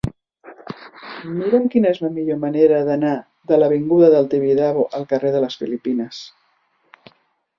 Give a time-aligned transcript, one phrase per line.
[1.41, 3.11] Mira'm quina és la millor manera d'anar
[3.51, 6.25] de l'avinguda del Tibidabo al carrer de les Filipines.